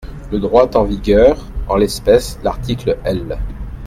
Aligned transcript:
Le 0.31 0.39
droit 0.39 0.75
en 0.75 0.83
vigueur, 0.83 1.37
en 1.67 1.75
l’espèce 1.75 2.39
l’article 2.41 2.97
L. 3.03 3.37